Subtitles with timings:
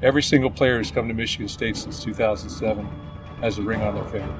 [0.00, 2.88] Every single player who's come to Michigan State since 2007
[3.40, 4.32] has a ring on their finger.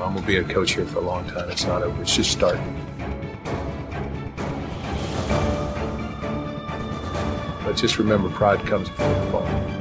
[0.00, 1.50] I'm gonna be a coach here for a long time.
[1.50, 2.00] It's not over.
[2.00, 2.64] It's just starting.
[7.62, 9.77] But just remember, pride comes before the fall.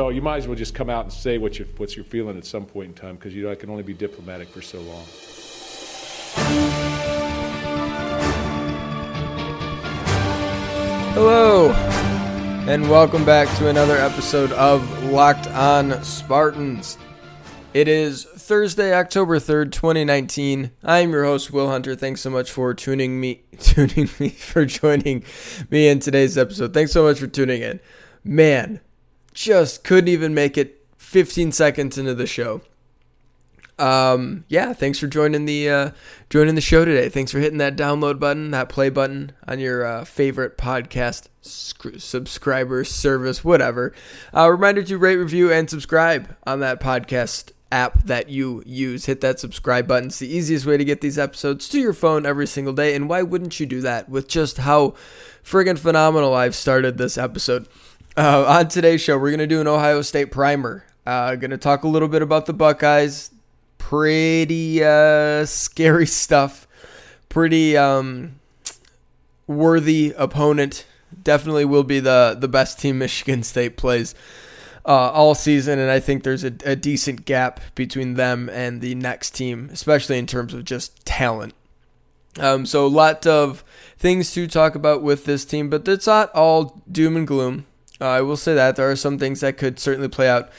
[0.00, 2.38] So you might as well just come out and say what you what you're feeling
[2.38, 4.80] at some point in time because you know I can only be diplomatic for so
[4.80, 5.04] long.
[11.12, 11.70] Hello,
[12.66, 16.96] and welcome back to another episode of Locked On Spartans.
[17.74, 20.70] It is Thursday, October 3rd, 2019.
[20.82, 21.94] I'm your host, Will Hunter.
[21.94, 25.24] Thanks so much for tuning me tuning me for joining
[25.68, 26.72] me in today's episode.
[26.72, 27.80] Thanks so much for tuning in.
[28.24, 28.80] Man,
[29.32, 32.62] just couldn't even make it 15 seconds into the show.
[33.80, 35.90] Um, yeah, thanks for joining the uh,
[36.28, 37.08] joining the show today.
[37.08, 41.98] Thanks for hitting that download button, that play button on your uh, favorite podcast sc-
[41.98, 43.94] subscriber service, whatever.
[44.36, 49.06] Uh, reminder to rate, review, and subscribe on that podcast app that you use.
[49.06, 50.08] Hit that subscribe button.
[50.08, 52.94] It's the easiest way to get these episodes to your phone every single day.
[52.94, 54.94] And why wouldn't you do that with just how
[55.42, 57.66] friggin' phenomenal I've started this episode?
[58.16, 60.84] Uh, on today's show, we're going to do an Ohio State primer.
[61.06, 63.30] Uh, going to talk a little bit about the Buckeyes.
[63.78, 66.66] Pretty uh, scary stuff.
[67.28, 68.40] Pretty um,
[69.46, 70.86] worthy opponent.
[71.22, 74.14] Definitely will be the, the best team Michigan State plays
[74.84, 78.96] uh, all season, and I think there's a, a decent gap between them and the
[78.96, 81.54] next team, especially in terms of just talent.
[82.38, 83.62] Um, so, a lot of
[83.98, 87.66] things to talk about with this team, but it's not all doom and gloom.
[88.00, 90.50] Uh, I will say that there are some things that could certainly play out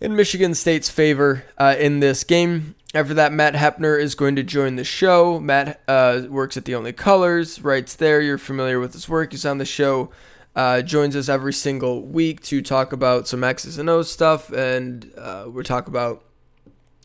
[0.00, 2.74] in Michigan State's favor uh, in this game.
[2.94, 5.40] After that, Matt Hepner is going to join the show.
[5.40, 8.20] Matt uh, works at The Only Colors, writes there.
[8.20, 9.32] You're familiar with his work.
[9.32, 10.10] He's on the show,
[10.54, 15.10] uh, joins us every single week to talk about some X's and O's stuff, and
[15.18, 16.22] uh, we're talk about.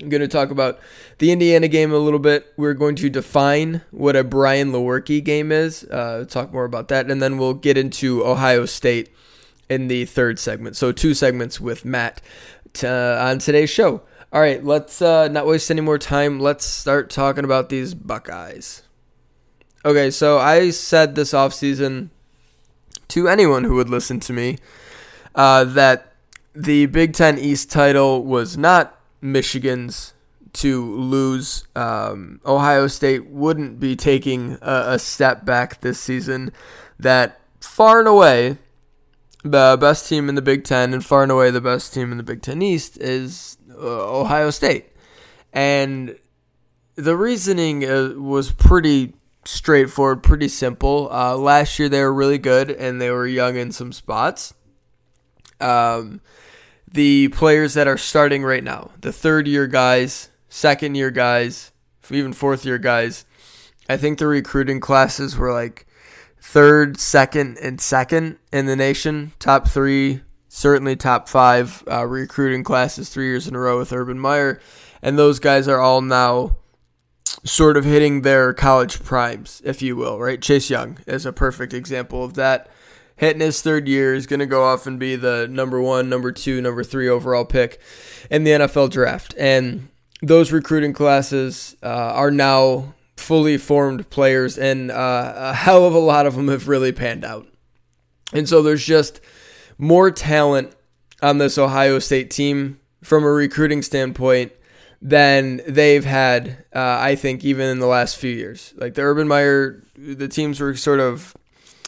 [0.02, 0.80] I'm going to talk about
[1.20, 2.48] the Indiana game a little bit.
[2.58, 5.84] We're going to define what a Brian Lewerke game is.
[5.84, 9.10] Uh, talk more about that, and then we'll get into Ohio State
[9.70, 10.76] in the third segment.
[10.76, 12.22] So two segments with Matt
[12.84, 14.02] uh, on today's show.
[14.34, 16.40] All right, let's uh, not waste any more time.
[16.40, 18.84] Let's start talking about these Buckeyes.
[19.84, 22.10] Okay, so I said this offseason
[23.10, 24.58] to anyone who would listen to me
[25.36, 26.14] uh, that
[26.56, 30.14] the Big Ten East title was not Michigan's
[30.54, 31.66] to lose.
[31.76, 36.52] Um, Ohio State wouldn't be taking a, a step back this season.
[37.00, 38.58] That far and away,
[39.44, 42.18] the best team in the Big Ten and far and away the best team in
[42.18, 44.90] the Big Ten East is uh, Ohio State.
[45.54, 46.18] And
[46.96, 49.14] the reasoning uh, was pretty
[49.46, 51.10] straightforward, pretty simple.
[51.12, 54.54] Uh, last year they were really good and they were young in some spots.
[55.60, 56.22] Um,
[56.92, 61.72] the players that are starting right now, the third year guys, second year guys,
[62.10, 63.26] even fourth year guys,
[63.90, 65.88] I think the recruiting classes were like
[66.42, 69.32] third, second, and second in the nation.
[69.40, 74.20] Top three, certainly top five uh, recruiting classes three years in a row with Urban
[74.20, 74.60] Meyer.
[75.02, 76.58] And those guys are all now
[77.44, 80.42] sort of hitting their college primes, if you will, right?
[80.42, 82.70] Chase Young is a perfect example of that.
[83.16, 86.32] Hitting his third year is going to go off and be the number one, number
[86.32, 87.80] two, number three overall pick
[88.32, 89.36] in the NFL draft.
[89.38, 89.90] And
[90.24, 96.00] those recruiting classes uh, are now fully formed players, and uh, a hell of a
[96.00, 97.48] lot of them have really panned out.
[98.34, 99.22] And so there's just
[99.78, 100.74] more talent
[101.22, 104.52] on this Ohio State team from a recruiting standpoint
[105.02, 108.74] than they've had, uh, I think, even in the last few years.
[108.78, 111.36] Like the Urban Meyer, the teams were sort of,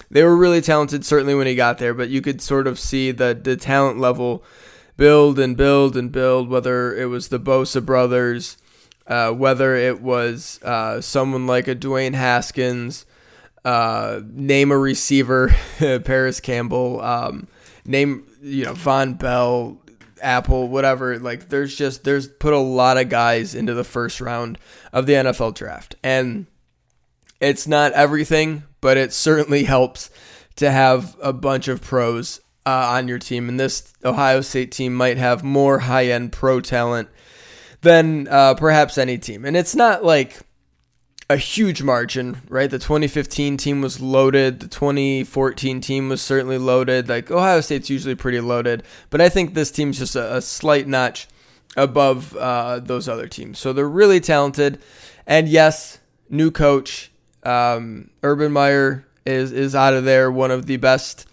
[0.09, 3.11] they were really talented, certainly when he got there, but you could sort of see
[3.11, 4.43] the, the talent level
[4.97, 8.57] build and build and build, whether it was the Bosa brothers,
[9.07, 13.05] uh, whether it was uh, someone like a Dwayne Haskins,
[13.65, 17.47] uh, name a receiver, Parris Campbell, um,
[17.85, 19.77] name you know Vonn Bell,
[20.21, 21.19] Apple, whatever.
[21.19, 24.57] Like there's just there's put a lot of guys into the first round
[24.91, 26.45] of the NFL draft, and
[27.39, 30.09] it's not everything, but it certainly helps
[30.55, 33.49] to have a bunch of pros uh, on your team.
[33.49, 37.09] And this Ohio State team might have more high end pro talent
[37.83, 39.45] than uh, perhaps any team.
[39.45, 40.39] And it's not like
[41.29, 42.69] a huge margin, right?
[42.69, 44.59] The 2015 team was loaded.
[44.59, 47.07] The 2014 team was certainly loaded.
[47.09, 50.87] Like Ohio State's usually pretty loaded, but I think this team's just a, a slight
[50.87, 51.27] notch
[51.77, 53.59] above uh, those other teams.
[53.59, 54.81] So they're really talented.
[55.25, 57.11] And yes, new coach,
[57.43, 60.31] um, Urban Meyer is is out of there.
[60.31, 61.27] One of the best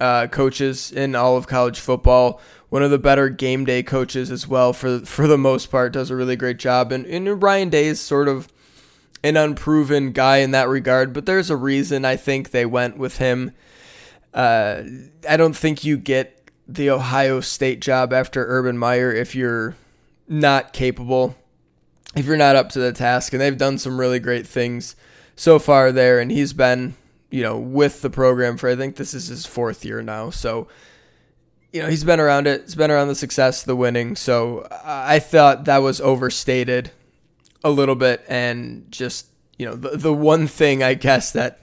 [0.00, 2.40] uh, coaches in all of college football.
[2.70, 4.72] One of the better game day coaches as well.
[4.72, 6.92] For for the most part, does a really great job.
[6.92, 8.48] And, and Ryan Day is sort of
[9.22, 13.18] an unproven guy in that regard, but there's a reason I think they went with
[13.18, 13.52] him.
[14.32, 14.82] Uh,
[15.28, 19.74] I don't think you get the Ohio State job after Urban Meyer if you're
[20.28, 21.34] not capable,
[22.14, 23.32] if you're not up to the task.
[23.32, 24.94] And they've done some really great things
[25.34, 26.94] so far there, and he's been,
[27.30, 30.30] you know, with the program for I think this is his fourth year now.
[30.30, 30.68] So,
[31.72, 32.62] you know, he's been around it.
[32.62, 34.16] He's been around the success, the winning.
[34.16, 36.90] So I thought that was overstated
[37.64, 39.26] a little bit and just
[39.58, 41.60] you know the the one thing I guess that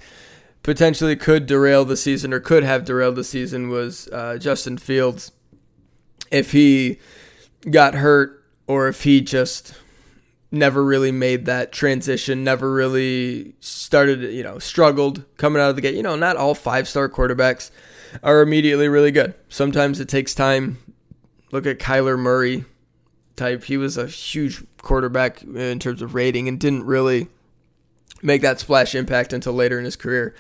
[0.62, 5.31] potentially could derail the season or could have derailed the season was uh, Justin Fields
[6.31, 7.00] if he
[7.69, 9.75] got hurt or if he just
[10.52, 15.81] never really made that transition, never really started, you know, struggled coming out of the
[15.81, 15.96] gate.
[15.96, 17.69] You know, not all five star quarterbacks
[18.23, 19.33] are immediately really good.
[19.50, 20.77] Sometimes it takes time.
[21.51, 22.65] Look at Kyler Murray
[23.35, 23.63] type.
[23.65, 27.27] He was a huge quarterback in terms of rating and didn't really
[28.21, 30.35] make that splash impact until later in his career.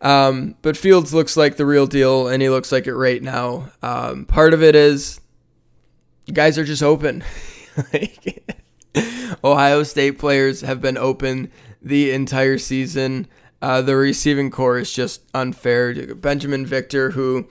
[0.00, 3.70] Um, but Fields looks like the real deal, and he looks like it right now.
[3.82, 5.20] Um, part of it is
[6.32, 7.24] guys are just open.
[9.44, 11.50] Ohio State players have been open
[11.82, 13.26] the entire season.
[13.64, 15.94] Uh, the receiving corps is just unfair.
[15.94, 17.48] Binjimen Victor, who,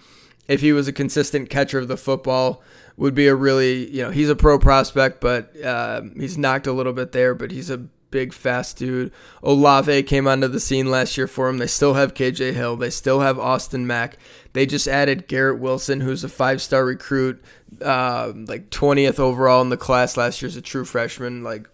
[0.47, 2.61] if he was a consistent catcher of the football,
[2.97, 6.71] would be a really, you know, he's a pro prospect, but uh, he's knocked a
[6.71, 7.79] little bit there, but he's a
[8.11, 9.11] big, fast dude.
[9.41, 11.57] Olave came onto the scene last year for him.
[11.57, 12.75] They still have KJ Hill.
[12.75, 14.19] They still have Austin Mack.
[14.53, 17.43] They just added Garrett Wilson, who's a five star recruit,
[17.81, 21.43] uh, like 20th overall in the class last year as a true freshman.
[21.43, 21.67] Like,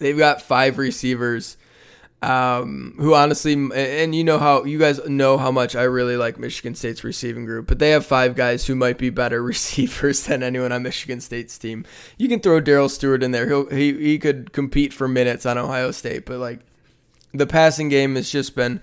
[0.00, 1.56] they've got five receivers
[2.20, 6.38] um, who honestly, and you know how you guys know how much I really like
[6.38, 10.42] Michigan State's receiving group, but they have five guys who might be better receivers than
[10.42, 11.84] anyone on Michigan State's team.
[12.16, 15.58] You can throw Darrell Stewart in there; He'll, he he could compete for minutes on
[15.58, 16.60] Ohio State, but like
[17.32, 18.82] the passing game has just been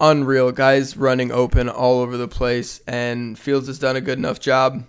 [0.00, 0.50] unreal.
[0.50, 4.84] Guys running open all over the place, and Fields has done a good enough job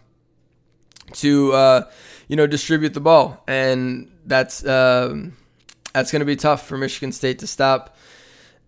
[1.13, 1.92] to uh,
[2.28, 4.66] you know distribute the ball, and that's.
[4.66, 5.38] Um,
[5.94, 7.95] that's going to be tough for Michigan State to stop.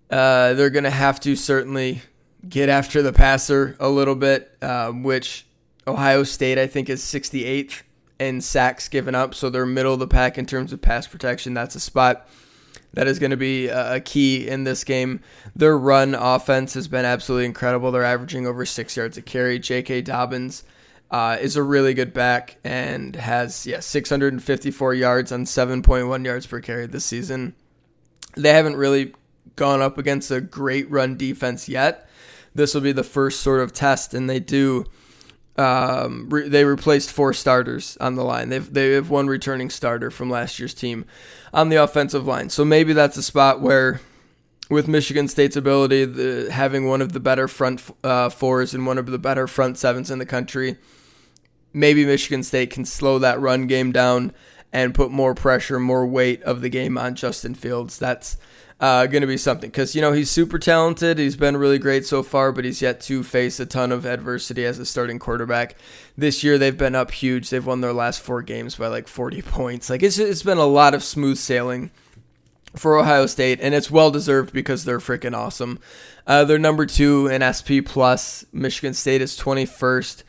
[0.10, 2.02] Uh, they're going to have to certainly
[2.48, 5.46] get after the passer a little bit, um, which
[5.88, 7.82] Ohio State, I think, is 68th
[8.20, 9.34] in sacks given up.
[9.34, 11.54] So they're middle of the pack in terms of pass protection.
[11.54, 12.30] That's a spot
[12.94, 15.20] that is going to be a key in this game.
[15.56, 17.92] Their run offense has been absolutely incredible.
[17.92, 19.60] They're averaging over six yards a carry.
[19.60, 20.02] J.K.
[20.02, 20.64] Dobbins
[21.12, 26.60] uh, is a really good back and has yeah 654 yards on 7.1 yards per
[26.60, 27.56] carry this season.
[28.36, 29.14] They haven't really
[29.56, 32.10] gone up against a great run defense yet.
[32.54, 34.86] This will be the first sort of test, and they do.
[35.58, 38.50] Um, re- they replaced four starters on the line.
[38.50, 41.06] They've they have one returning starter from last year's team
[41.54, 42.50] on the offensive line.
[42.50, 44.02] So maybe that's a spot where,
[44.70, 48.98] with Michigan State's ability, the, having one of the better front uh, fours and one
[48.98, 50.78] of the better front sevens in the country,
[51.74, 54.32] maybe Michigan State can slow that run game down
[54.74, 58.00] and put more pressure, more weight of the game on Justin Fields.
[58.00, 58.38] That's
[58.80, 61.18] uh, going to be something because you know he's super talented.
[61.18, 64.66] He's been really great so far, but he's yet to face a ton of adversity
[64.66, 65.76] as a starting quarterback.
[66.18, 67.50] This year they've been up huge.
[67.50, 69.90] They've won their last four games by like 40 points.
[69.90, 71.92] Like it's it's been a lot of smooth sailing
[72.76, 75.80] for Ohio State, and it's well deserved because they're freaking awesome.
[76.28, 78.46] Uh, they're number two in SP plus.
[78.52, 80.24] Michigan State is 21st.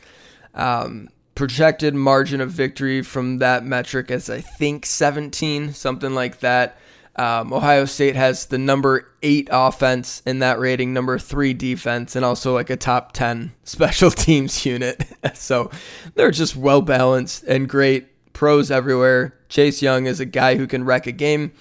[0.53, 6.77] Um, projected margin of victory from that metric is I think 17, something like that.
[7.15, 12.23] Um, Ohio State has the number eight offense in that rating, number three defense, and
[12.23, 15.03] also like a top 10 special teams unit.
[15.33, 15.71] so
[16.13, 19.35] they're just well balanced and great pros everywhere.
[19.49, 21.53] Chase Young is a guy who can wreck a game.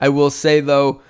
[0.00, 1.02] I will say, though,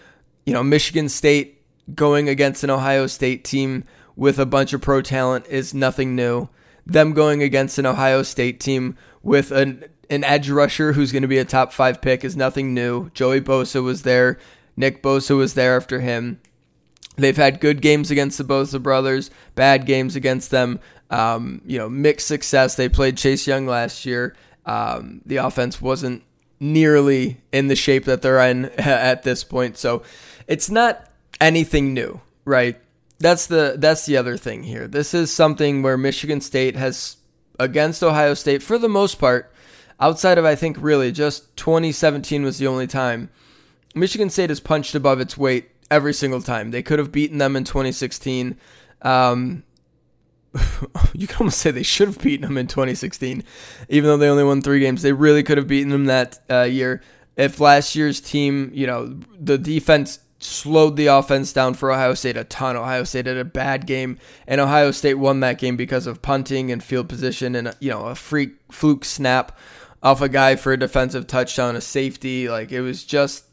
[0.44, 1.62] you know, Michigan State
[1.94, 3.84] going against an Ohio State team
[4.16, 6.48] with a bunch of pro talent is nothing new
[6.86, 11.28] them going against an Ohio State team with an an edge rusher who's going to
[11.28, 13.08] be a top five pick is nothing new.
[13.10, 14.38] Joey Bosa was there.
[14.76, 16.40] Nick Bosa was there after him.
[17.16, 20.78] They've had good games against the Bosa brothers, bad games against them.
[21.10, 22.74] Um, you know, mixed success.
[22.74, 24.36] They played Chase Young last year.
[24.66, 26.22] Um, the offense wasn't
[26.64, 29.76] nearly in the shape that they're in at this point.
[29.76, 30.02] So
[30.49, 31.09] it's not
[31.40, 32.80] anything new, right?
[33.18, 34.88] That's the that's the other thing here.
[34.88, 37.16] This is something where Michigan State has
[37.61, 39.52] against Ohio State for the most part,
[40.00, 43.30] outside of I think really just 2017 was the only time
[43.94, 46.71] Michigan State has punched above its weight every single time.
[46.71, 48.59] They could have beaten them in 2016.
[49.02, 49.62] Um,
[51.12, 53.42] you can almost say they should have beaten them in 2016,
[53.88, 55.02] even though they only won three games.
[55.02, 57.02] They really could have beaten them that uh, year.
[57.37, 62.37] If last year's team, you know, the defense slowed the offense down for Ohio State
[62.37, 62.76] a ton.
[62.76, 66.70] Ohio State had a bad game, and Ohio State won that game because of punting
[66.70, 69.56] and field position and you know a freak fluke snap
[70.02, 72.49] off a guy for a defensive touchdown, a safety.
[72.49, 73.44] Like it was just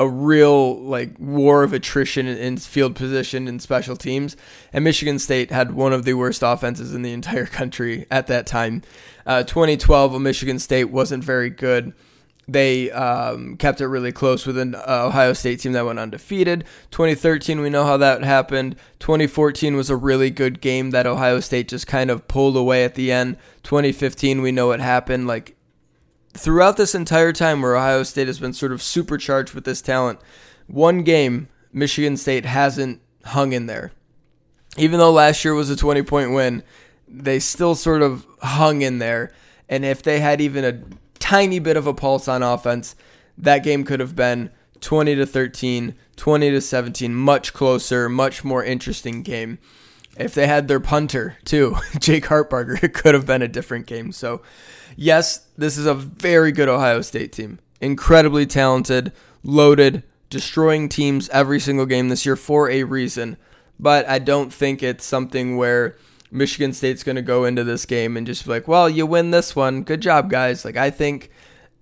[0.00, 4.34] a real like war of attrition in field position and special teams.
[4.72, 8.46] And Michigan State had one of the worst offenses in the entire country at that
[8.46, 8.82] time.
[9.26, 11.92] Uh, 2012, Michigan State wasn't very good.
[12.48, 16.64] They um, kept it really close with an uh, Ohio State team that went undefeated.
[16.90, 18.76] 2013, we know how that happened.
[19.00, 22.94] 2014 was a really good game that Ohio State just kind of pulled away at
[22.94, 23.36] the end.
[23.64, 25.26] 2015, we know what happened.
[25.26, 25.56] Like
[26.34, 30.20] throughout this entire time where Ohio State has been sort of supercharged with this talent,
[30.66, 33.92] one game Michigan State hasn't hung in there.
[34.76, 36.62] Even though last year was a 20 point win,
[37.08, 39.32] they still sort of hung in there.
[39.68, 40.80] And if they had even a
[41.18, 42.94] tiny bit of a pulse on offense,
[43.36, 48.64] that game could have been 20 to 13, 20 to 17, much closer, much more
[48.64, 49.58] interesting game.
[50.16, 54.12] If they had their punter too, Jake Hartbarger, it could have been a different game.
[54.12, 54.42] So
[55.00, 57.58] yes, this is a very good Ohio State team.
[57.80, 63.36] Incredibly talented, loaded, destroying teams every single game this year for a reason.
[63.80, 65.96] But I don't think it's something where
[66.30, 69.30] Michigan State's going to go into this game and just be like, well, you win
[69.30, 69.82] this one.
[69.82, 70.64] Good job, guys.
[70.64, 71.30] Like, I think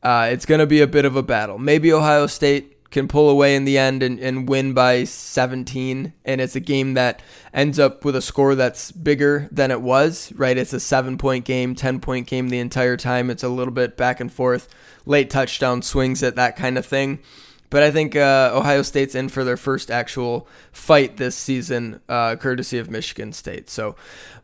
[0.02, 1.58] uh, it's going to be a bit of a battle.
[1.58, 6.40] Maybe Ohio State can pull away in the end and, and win by 17 and
[6.40, 10.56] it's a game that ends up with a score that's bigger than it was right?
[10.56, 13.30] It's a seven point game 10 point game the entire time.
[13.30, 14.68] It's a little bit back and forth
[15.04, 17.20] late touchdown swings at that kind of thing
[17.70, 22.36] but I think uh, Ohio State's in for their first actual fight this season, uh,
[22.36, 23.68] courtesy of Michigan State.
[23.68, 23.96] So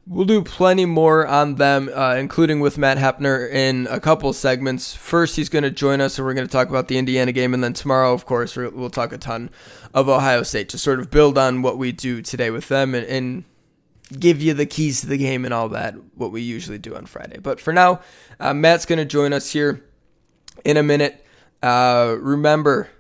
[0.07, 4.95] We'll do plenty more on them, uh, including with Matt Hepner in a couple segments.
[4.95, 7.54] First, he's going to join us, and we're going to talk about the Indiana game.
[7.54, 9.49] And then tomorrow, of course, we'll talk a ton
[9.95, 13.07] of Ohio State to sort of build on what we do today with them and,
[13.07, 13.45] and
[14.19, 17.07] give you the keys to the game and all that, what we usually do on
[17.07, 17.38] Friday.
[17.38, 18.00] But for now,
[18.38, 19.87] uh, Matt's going to join us here
[20.66, 21.25] in a minute.
[21.62, 22.90] Uh, remember,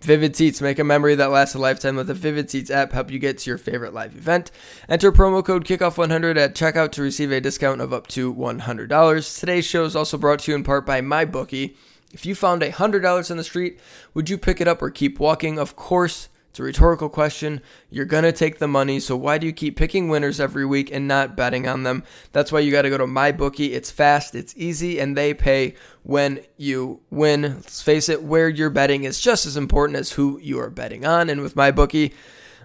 [0.00, 2.92] Vivid Seats, make a memory that lasts a lifetime with the Vivid Seats app.
[2.92, 4.50] Help you get to your favorite live event.
[4.88, 9.38] Enter promo code Kickoff100 at checkout to receive a discount of up to $100.
[9.40, 11.76] Today's show is also brought to you in part by MyBookie.
[12.12, 13.78] If you found $100 in the street,
[14.14, 15.58] would you pick it up or keep walking?
[15.58, 17.60] Of course, it's a rhetorical question.
[17.90, 20.90] You're going to take the money, so why do you keep picking winners every week
[20.92, 22.02] and not betting on them?
[22.32, 23.72] That's why you got to go to MyBookie.
[23.72, 27.42] It's fast, it's easy, and they pay when you win.
[27.42, 31.06] Let's face it, where you're betting is just as important as who you are betting
[31.06, 31.30] on.
[31.30, 32.12] And with MyBookie,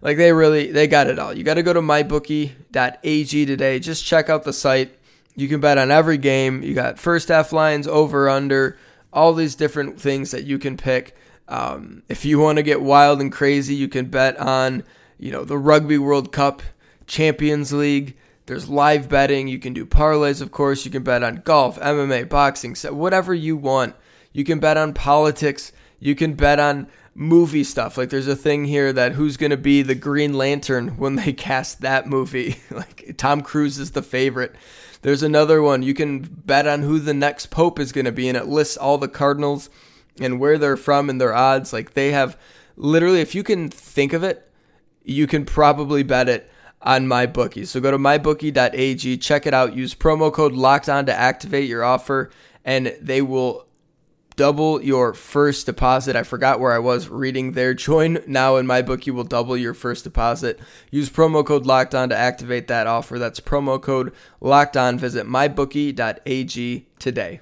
[0.02, 1.34] like they really they got it all.
[1.34, 3.80] You got to go to mybookie.ag today.
[3.80, 4.98] Just check out the site.
[5.36, 6.64] You can bet on every game.
[6.64, 8.78] You got first half lines, over under,
[9.14, 11.16] all these different things that you can pick.
[11.48, 14.84] Um, if you want to get wild and crazy, you can bet on,
[15.18, 16.62] you know, the Rugby World Cup,
[17.08, 18.18] Champions League.
[18.48, 19.48] There's live betting.
[19.48, 20.86] You can do parlays, of course.
[20.86, 23.96] You can bet on golf, MMA, boxing, whatever you want.
[24.34, 25.72] You can bet on politics.
[26.00, 27.98] You can bet on movie stuff.
[27.98, 31.34] Like there's a thing here that who's going to be the Green Lantern when they
[31.34, 32.58] cast that movie.
[32.72, 34.56] like Tom Cruise is the favorite.
[35.02, 35.84] There's another one.
[35.84, 38.76] You can bet on who the next pope is going to be and it lists
[38.76, 39.70] all the cardinals
[40.20, 41.74] and where they're from and their odds.
[41.74, 42.38] Like they have
[42.76, 44.50] literally, if you can think of it,
[45.04, 46.50] you can probably bet it
[46.82, 47.68] on MyBookie.
[47.68, 49.76] So go to mybookie.ag, check it out.
[49.76, 52.32] Use promo code locked on to activate your offer,
[52.64, 53.66] and they will
[54.36, 56.16] double your first deposit.
[56.16, 57.74] I forgot where I was reading there.
[57.86, 60.60] Join now, and MyBookie will double your first deposit.
[60.92, 63.18] Use promo code locked on to activate that offer.
[63.18, 65.00] That's promo code locked on.
[65.00, 67.42] Visit mybookie.ag today.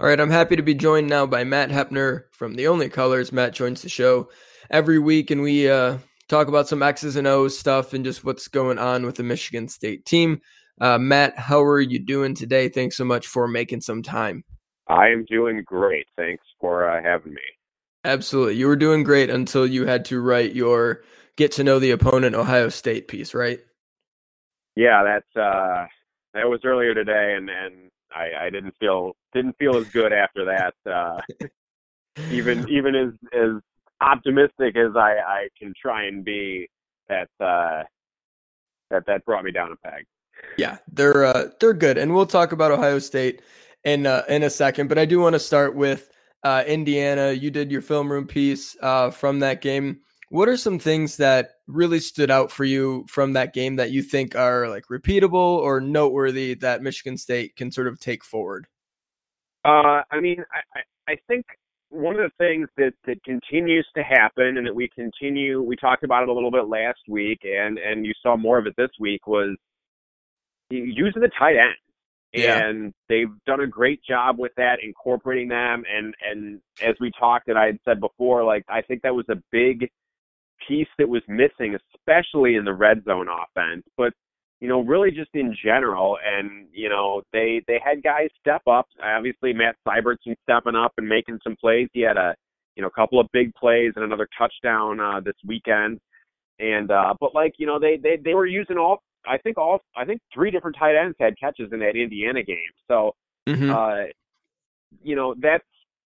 [0.00, 3.32] All right, I'm happy to be joined now by Matt Hepner from The Only Colors.
[3.32, 4.30] Matt joins the show
[4.70, 8.46] every week, and we uh, talk about some X's and O's stuff and just what's
[8.46, 10.40] going on with the Michigan State team.
[10.80, 12.68] Uh, Matt, how are you doing today?
[12.68, 14.44] Thanks so much for making some time.
[14.86, 16.06] I am doing great.
[16.16, 17.42] Thanks for uh, having me.
[18.04, 18.54] Absolutely.
[18.54, 21.02] You were doing great until you had to write your
[21.36, 23.58] get to know the opponent Ohio State piece, right?
[24.76, 25.86] Yeah, that's uh
[26.34, 30.44] that was earlier today and and I, I didn't feel didn't feel as good after
[30.46, 30.74] that.
[30.90, 31.20] Uh,
[32.30, 33.60] even even as as
[34.00, 36.68] optimistic as I, I can try and be,
[37.08, 37.82] that uh,
[38.90, 40.04] that that brought me down a peg.
[40.56, 43.42] Yeah, they're uh, they're good, and we'll talk about Ohio State
[43.84, 44.88] in uh, in a second.
[44.88, 46.10] But I do want to start with
[46.42, 47.32] uh, Indiana.
[47.32, 50.00] You did your film room piece uh, from that game.
[50.30, 54.02] What are some things that really stood out for you from that game that you
[54.02, 58.66] think are like repeatable or noteworthy that Michigan State can sort of take forward?
[59.64, 61.46] Uh, I mean, I, I, I think
[61.90, 66.04] one of the things that, that continues to happen and that we continue, we talked
[66.04, 68.90] about it a little bit last week and, and you saw more of it this
[69.00, 69.56] week was
[70.68, 71.74] using the tight end.
[72.34, 72.58] Yeah.
[72.62, 75.84] And they've done a great job with that, incorporating them.
[75.90, 79.24] And, and as we talked and I had said before, like, I think that was
[79.30, 79.88] a big
[80.66, 84.12] piece that was missing, especially in the red zone offense, but
[84.60, 86.18] you know, really just in general.
[86.24, 88.86] And you know, they they had guys step up.
[89.02, 91.88] Obviously, Matt Syvertson stepping up and making some plays.
[91.92, 92.34] He had a
[92.76, 96.00] you know a couple of big plays and another touchdown uh, this weekend.
[96.58, 99.02] And uh, but like you know, they they they were using all.
[99.26, 102.58] I think all I think three different tight ends had catches in that Indiana game.
[102.88, 103.14] So,
[103.48, 103.70] mm-hmm.
[103.70, 104.10] uh,
[105.02, 105.64] you know, that's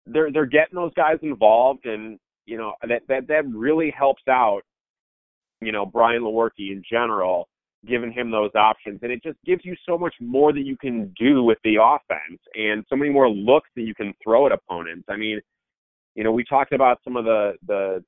[0.05, 4.61] they're they're getting those guys involved, and you know that that that really helps out
[5.61, 7.47] you know Brian Lewerke in general
[7.85, 8.99] giving him those options.
[9.01, 12.39] And it just gives you so much more that you can do with the offense
[12.55, 15.05] and so many more looks that you can throw at opponents.
[15.09, 15.39] I mean
[16.15, 18.03] you know we talked about some of the the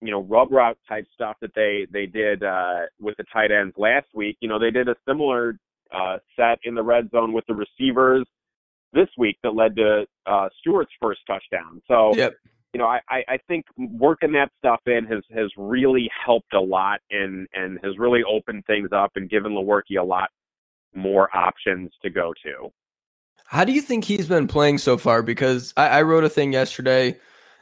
[0.00, 3.74] you know rub route type stuff that they they did uh with the tight ends
[3.76, 4.36] last week.
[4.40, 5.58] You know they did a similar
[5.92, 8.26] uh set in the red zone with the receivers
[8.92, 11.80] this week that led to uh Stewart's first touchdown.
[11.88, 12.34] So yep
[12.74, 17.00] you know, I, I think working that stuff in has has really helped a lot
[17.08, 20.28] and and has really opened things up and given Lewerke a lot
[20.92, 22.70] more options to go to.
[23.46, 25.22] How do you think he's been playing so far?
[25.22, 27.16] Because I, I wrote a thing yesterday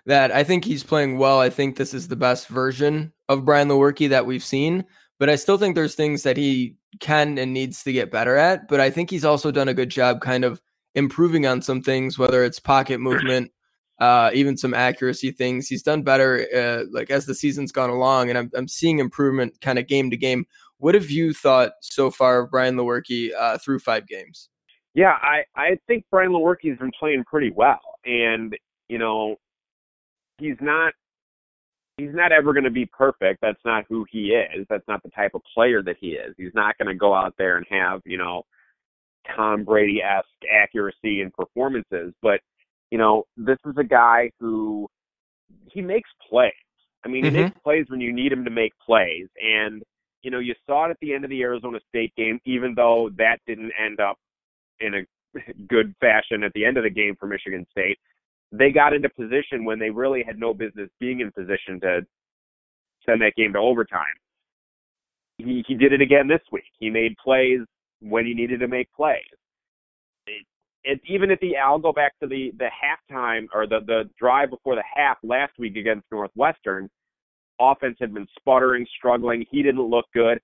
[0.06, 1.40] that I think he's playing well.
[1.40, 4.82] I think this is the best version of Brian Lewerke that we've seen,
[5.18, 8.66] but I still think there's things that he can and needs to get better at.
[8.66, 10.62] But I think he's also done a good job kind of
[10.94, 13.50] improving on some things, whether it's pocket movement
[14.02, 15.68] uh, even some accuracy things.
[15.68, 19.60] He's done better, uh, like as the season's gone along, and I'm I'm seeing improvement
[19.60, 20.44] kind of game to game.
[20.78, 24.48] What have you thought so far of Brian Lewerke uh, through five games?
[24.94, 28.56] Yeah, I I think Brian Lewerke's been playing pretty well, and
[28.88, 29.36] you know,
[30.38, 30.94] he's not
[31.96, 33.38] he's not ever going to be perfect.
[33.40, 34.66] That's not who he is.
[34.68, 36.34] That's not the type of player that he is.
[36.36, 38.42] He's not going to go out there and have you know
[39.36, 42.40] Tom Brady esque accuracy and performances, but
[42.92, 44.86] you know, this is a guy who
[45.64, 46.52] he makes plays.
[47.06, 47.34] I mean, mm-hmm.
[47.34, 49.28] he makes plays when you need him to make plays.
[49.42, 49.82] And,
[50.22, 53.08] you know, you saw it at the end of the Arizona State game, even though
[53.16, 54.18] that didn't end up
[54.80, 57.96] in a good fashion at the end of the game for Michigan State.
[58.52, 62.00] They got into position when they really had no business being in position to
[63.08, 64.04] send that game to overtime.
[65.38, 66.70] He he did it again this week.
[66.78, 67.60] He made plays
[68.00, 69.24] when he needed to make plays
[70.84, 74.50] it, even at the I'll go back to the the halftime or the the drive
[74.50, 76.88] before the half last week against Northwestern.
[77.60, 79.44] Offense had been sputtering, struggling.
[79.50, 80.40] He didn't look good.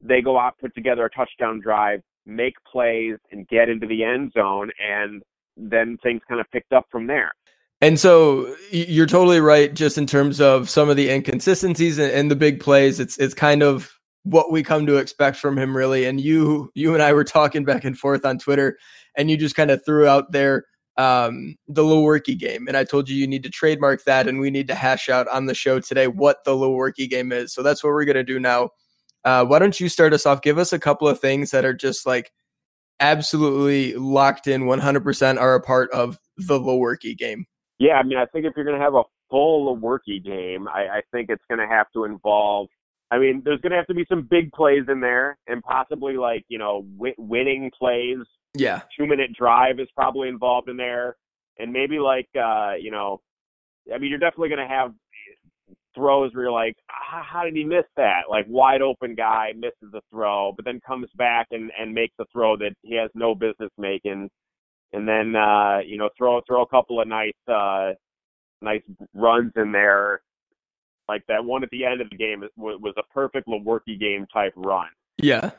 [0.00, 4.32] They go out, put together a touchdown drive, make plays, and get into the end
[4.32, 5.22] zone, and
[5.56, 7.32] then things kind of picked up from there.
[7.80, 12.36] And so you're totally right, just in terms of some of the inconsistencies and, the
[12.36, 13.00] big plays.
[13.00, 16.06] It's it's kind of what we come to expect from him, really.
[16.06, 18.78] And you you and I were talking back and forth on Twitter
[19.16, 20.64] and you just kind of threw out there
[20.96, 22.68] um, the Lewerke game.
[22.68, 25.28] And I told you you need to trademark that, and we need to hash out
[25.28, 27.52] on the show today what the Lewerke game is.
[27.52, 28.70] So that's what we're going to do now.
[29.24, 30.42] Uh, why don't you start us off?
[30.42, 32.30] Give us a couple of things that are just like
[33.00, 37.44] absolutely locked in 100% are a part of the Lewerke game.
[37.78, 40.98] Yeah, I mean, I think if you're going to have a full Lewerke game, I,
[40.98, 42.68] I think it's going to have to involve
[43.10, 46.16] I mean, there's going to have to be some big plays in there, and possibly
[46.16, 48.80] like you know w- winning plays yeah.
[48.98, 51.16] Two minute drive is probably involved in there.
[51.58, 53.20] And maybe like, uh, you know,
[53.94, 54.92] I mean, you're definitely going to have
[55.94, 58.22] throws where you're like, how did he miss that?
[58.28, 62.24] Like wide open guy misses a throw, but then comes back and, and makes a
[62.32, 64.28] throw that he has no business making.
[64.92, 67.92] And then, uh, you know, throw, throw a couple of nice, uh,
[68.60, 68.82] nice
[69.14, 70.20] runs in there.
[71.08, 74.26] Like that one at the end of the game was, was a perfect Lewerke game
[74.32, 74.88] type run.
[75.18, 75.50] Yeah.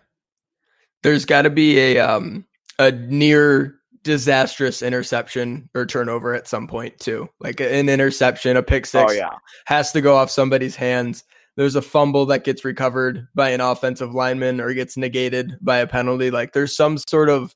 [1.04, 2.46] There's got to be a, um,
[2.80, 7.28] a near disastrous interception or turnover at some point too.
[7.40, 9.36] Like an interception, a pick six oh, yeah.
[9.66, 11.24] has to go off somebody's hands.
[11.58, 15.88] There's a fumble that gets recovered by an offensive lineman or gets negated by a
[15.88, 16.32] penalty.
[16.32, 17.56] Like there's some sort of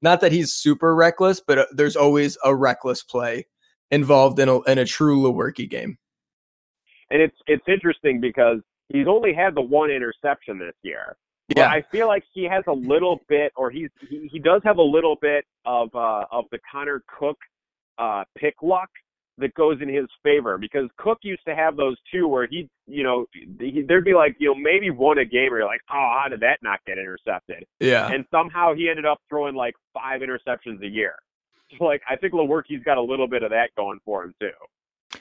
[0.00, 3.46] not that he's super reckless, but uh, there's always a reckless play
[3.90, 5.98] involved in a in a true Lewerke game.
[7.12, 11.16] And it's it's interesting because he's only had the one interception this year.
[11.54, 14.78] Yeah, I feel like he has a little bit, or he's he, he does have
[14.78, 17.38] a little bit of uh, of the Connor Cook
[17.98, 18.88] uh, pick luck
[19.38, 23.02] that goes in his favor because Cook used to have those two where he, you
[23.02, 26.16] know, he, there'd be like, you know, maybe one a game where you're like, oh,
[26.22, 27.64] how did that not get intercepted?
[27.80, 31.14] yeah, And somehow he ended up throwing like five interceptions a year.
[31.78, 34.50] So like, I think Lewerke's got a little bit of that going for him too.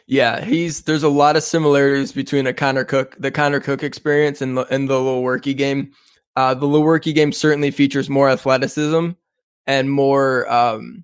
[0.07, 0.43] Yeah.
[0.43, 4.57] He's there's a lot of similarities between a Connor Cook, the Connor Cook experience, and
[4.57, 5.91] the and the Lewerke game.
[6.35, 9.11] Uh, the Lewerke game certainly features more athleticism
[9.67, 11.03] and more um,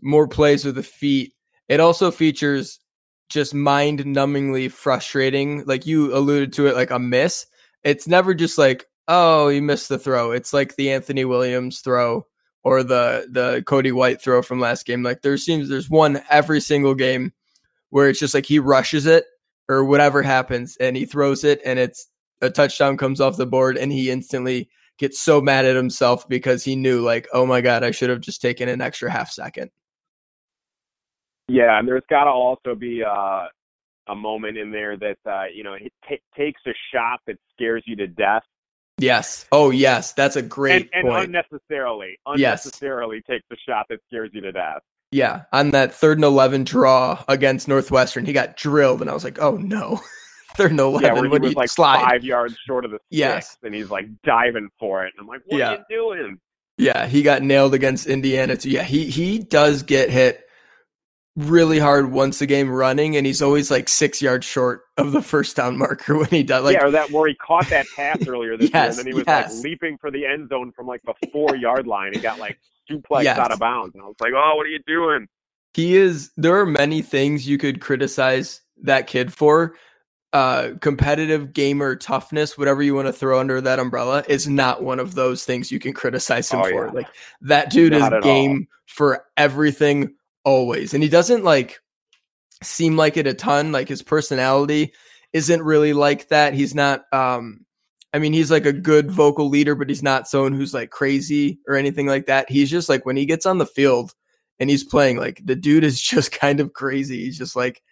[0.00, 1.34] more plays with the feet.
[1.68, 2.80] It also features
[3.28, 7.46] just mind numbingly frustrating, like you alluded to it, like a miss.
[7.82, 10.32] It's never just like, oh, you missed the throw.
[10.32, 12.26] It's like the Anthony Williams throw
[12.64, 15.02] or the the Cody White throw from last game.
[15.02, 17.32] Like there seems there's one every single game
[17.92, 19.26] where it's just like he rushes it
[19.68, 22.08] or whatever happens and he throws it and it's
[22.40, 26.64] a touchdown comes off the board and he instantly gets so mad at himself because
[26.64, 29.70] he knew like, oh my god, I should have just taken an extra half second.
[31.48, 33.46] Yeah, and there's got to also be uh,
[34.08, 37.82] a moment in there that uh, you know he t- takes a shot that scares
[37.86, 38.42] you to death,
[38.98, 39.46] Yes.
[39.50, 41.24] Oh yes, that's a great and, and point.
[41.24, 42.64] unnecessarily, Yes.
[42.64, 44.80] unnecessarily takes a shot that scares you to death.
[45.12, 49.22] Yeah, on that third and eleven draw against Northwestern, he got drilled, and I was
[49.24, 50.00] like, oh no,
[50.56, 51.14] third and Yeah, eleven.
[51.14, 52.02] where he what was like slide?
[52.02, 53.56] five yards short of the Yes.
[53.62, 55.12] and he's like diving for it.
[55.16, 55.70] And I'm like, what Yeah.
[55.74, 56.38] are you doing?
[56.78, 58.70] Yeah, he got nailed against Indiana too.
[58.70, 60.40] Yeah, he he does get hit
[61.36, 65.22] really hard once a game running, and he's always like six yards short of the
[65.22, 66.64] first down marker when he does.
[66.64, 69.12] Like, yeah, or that where he caught that pass earlier this year, and then he
[69.14, 69.54] was yes.
[69.56, 72.14] like leaping for the end zone from like the four yard line.
[72.14, 72.58] He got like
[72.90, 73.38] suplex Yes.
[73.38, 75.26] out of bounds, and I was like, oh, what are you doing?
[75.74, 79.74] he is there are many things you could criticize that kid for
[80.34, 85.00] uh competitive gamer toughness whatever you want to throw under that umbrella is not one
[85.00, 86.92] of those things you can criticize him Oh, for yeah.
[86.92, 87.06] like
[87.40, 90.14] that dude Not is game for everything
[90.44, 91.80] always and he doesn't like
[92.62, 94.92] seem like it a ton like his personality
[95.32, 97.61] isn't really like that he's not um
[98.14, 101.58] I mean, he's like a good vocal leader, but he's not someone who's like crazy
[101.66, 102.50] or anything like that.
[102.50, 104.12] He's just like when he gets on the field,
[104.60, 107.24] and he's playing like the dude is just kind of crazy.
[107.24, 107.82] He's just like,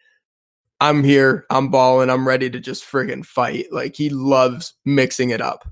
[0.81, 3.67] I'm here, I'm balling, I'm ready to just friggin' fight.
[3.73, 5.67] Like he loves mixing it up.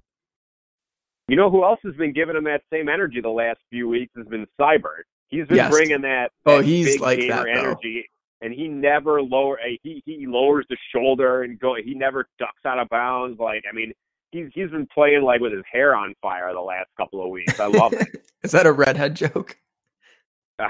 [1.29, 4.13] You know who else has been giving him that same energy the last few weeks
[4.17, 5.03] has been Seybert.
[5.29, 5.71] He's been Yes.
[5.71, 7.61] bringing that, Oh, he's big like gamer that, though.
[7.61, 8.09] energy,
[8.41, 9.59] and he never lower.
[9.83, 11.75] He he lowers the shoulder and go.
[11.75, 13.39] He never ducks out of bounds.
[13.39, 13.93] Like I mean,
[14.33, 17.55] he's he's been playing like with his hair on fire the last couple of weeks.
[17.59, 18.07] I love it.
[18.43, 19.57] Is that a redhead joke?
[20.61, 20.67] Uh,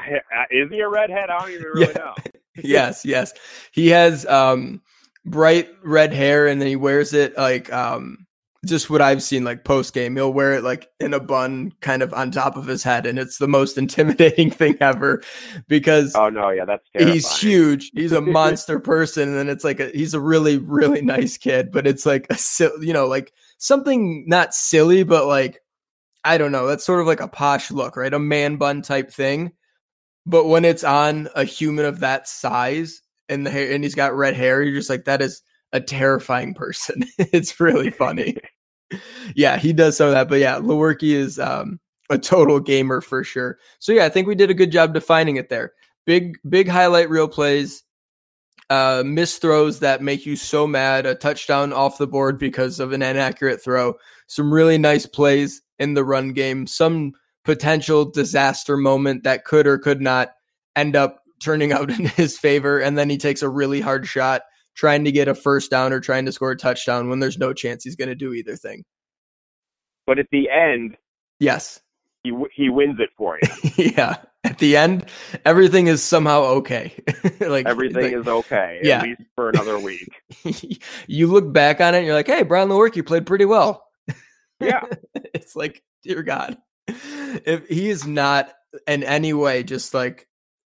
[0.50, 1.30] is he a redhead?
[1.30, 1.98] I don't even really Yeah.
[1.98, 2.14] know.
[2.62, 3.32] yes, yes.
[3.72, 4.82] He has um
[5.24, 8.26] bright red hair and then he wears it like um
[8.66, 10.16] just what I've seen like post game.
[10.16, 13.18] He'll wear it like in a bun kind of on top of his head and
[13.18, 15.22] it's the most intimidating thing ever
[15.68, 17.14] because Oh no, yeah, that's terrifying.
[17.14, 17.90] he's huge.
[17.94, 21.70] He's a monster person, and then it's like a, he's a really really nice kid,
[21.72, 22.38] but it's like a
[22.80, 25.60] you know like something not silly, but like
[26.24, 26.66] I don't know.
[26.66, 28.12] That's sort of like a posh look, right?
[28.12, 29.52] A man bun type thing.
[30.26, 34.14] But when it's on a human of that size and the hair, and he's got
[34.16, 35.42] red hair, you're just like that is
[35.72, 37.04] a terrifying person.
[37.18, 38.37] it's really funny.
[39.35, 41.78] yeah, he does some of that, but yeah, Lewerke is um,
[42.11, 43.59] a total gamer for sure.
[43.78, 45.72] So yeah, I think we did a good job defining it there
[46.09, 47.85] big big highlight reel plays
[48.70, 52.92] uh missed throws that make you so mad a touchdown off the board because of
[52.92, 53.92] an inaccurate throw
[54.26, 57.12] some really nice plays in the run game some
[57.44, 60.31] potential disaster moment that could or could not
[60.76, 64.40] end up turning out in his favor and then he takes a really hard shot
[64.78, 67.52] trying to get a first down or trying to score a touchdown when there's no
[67.52, 68.84] chance he's going to do either thing
[70.06, 70.96] But at the end,
[71.40, 71.80] yes
[72.24, 73.70] he he wins it for you.
[73.96, 75.04] yeah at the end
[75.44, 76.92] everything is somehow okay
[77.40, 78.98] like Everything like- is okay, Yeah.
[79.00, 80.08] at least for another week.
[81.08, 83.84] you look back on it and you're like, hey, Brian Lewerke, you played pretty well.
[84.60, 84.82] Yeah.
[85.34, 86.56] it's like, dear God.
[86.88, 88.52] If he is not
[88.86, 90.26] in any way just like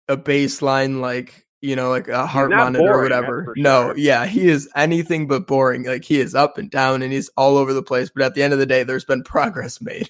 [0.09, 3.55] a baseline, like, you know, like a heart monitor or boring, that's whatever.
[3.57, 3.97] No, sure.
[3.97, 5.85] yeah, he is anything but boring.
[5.85, 8.11] Like he is up and down and he's all over the place.
[8.15, 10.09] But at the end of the day, there's been progress made.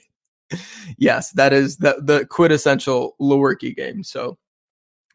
[0.99, 4.05] yes, that is the the quintessential Lewerke game.
[4.05, 4.39] So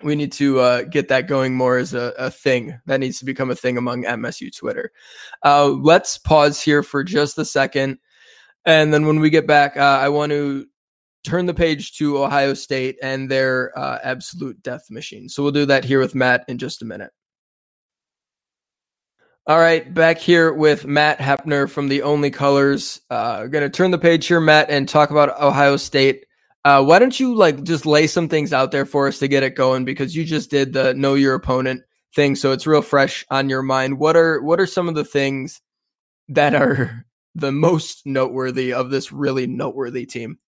[0.03, 3.25] we need to uh, get that going more as a, a thing that needs to
[3.25, 4.91] become a thing among MSU Twitter.
[5.43, 7.97] Uh, let's pause here for just a second.
[8.65, 10.67] And then when we get back, uh, I want to
[11.25, 15.27] turn the page to Ohio State and their uh, absolute death machine.
[15.27, 17.11] So we'll do that here with Matt in just a minute.
[19.47, 22.99] All right, back here with Matt Hepner from the Only Colors.
[23.11, 26.25] Uh, going to turn the page here, Matt, and talk about Ohio State.
[26.63, 29.43] Uh, why don't you like just lay some things out there for us to get
[29.43, 29.85] it going?
[29.85, 31.83] Because you just did the know your opponent
[32.15, 33.99] thing, so it's real fresh on your mind.
[33.99, 35.61] What are what are some of the things
[36.29, 40.39] that are the most noteworthy of this really noteworthy team?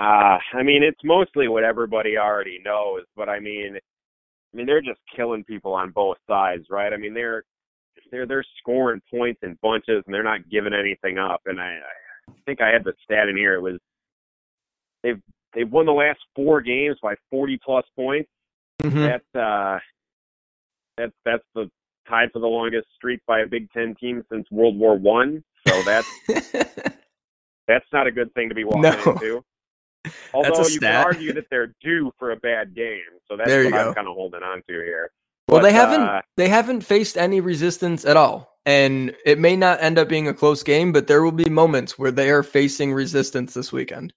[0.00, 4.80] Uh, I mean, it's mostly what everybody already knows, but I mean, I mean, they're
[4.80, 6.92] just killing people on both sides, right?
[6.92, 7.44] I mean, they're
[8.10, 11.42] they're they're scoring points in bunches and they're not giving anything up.
[11.46, 11.78] And I,
[12.28, 13.54] I think I had the stat in here.
[13.54, 13.78] It was
[15.02, 15.20] they've
[15.54, 18.30] they've won the last four games by 40 plus points.
[18.82, 19.00] Mm-hmm.
[19.00, 19.78] That's uh,
[20.96, 21.70] that's that's the
[22.08, 25.42] tied for the longest streak by a Big Ten team since World War One.
[25.66, 26.08] So that's
[27.66, 29.12] that's not a good thing to be walking no.
[29.12, 29.44] into.
[30.34, 33.88] Although you can argue that they're due for a bad game, so that's what go.
[33.88, 35.10] I'm kind of holding on to here.
[35.48, 39.56] Well, but, they haven't uh, they haven't faced any resistance at all, and it may
[39.56, 42.42] not end up being a close game, but there will be moments where they are
[42.42, 44.12] facing resistance this weekend.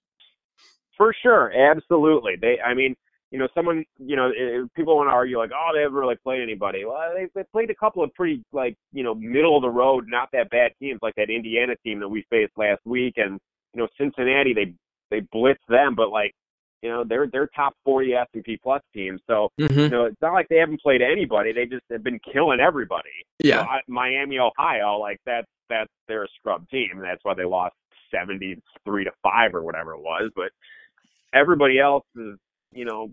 [0.96, 2.36] For sure, absolutely.
[2.40, 2.94] They, I mean,
[3.30, 4.30] you know, someone, you know,
[4.76, 6.84] people want to argue like, oh, they haven't really played anybody.
[6.84, 10.04] Well, they they played a couple of pretty like, you know, middle of the road,
[10.06, 13.40] not that bad teams like that Indiana team that we faced last week, and
[13.72, 14.74] you know, Cincinnati they
[15.12, 16.34] they blitz them, but like
[16.80, 19.20] you know they're they're top 40 S&P plus teams.
[19.28, 19.78] So mm-hmm.
[19.78, 21.52] you know it's not like they haven't played anybody.
[21.52, 23.10] They just have been killing everybody.
[23.38, 27.00] Yeah, so, I, Miami, Ohio, like that's that's they're a scrub team.
[27.00, 27.74] That's why they lost
[28.10, 30.30] 73 to five or whatever it was.
[30.34, 30.50] But
[31.32, 32.38] everybody else is
[32.72, 33.10] you know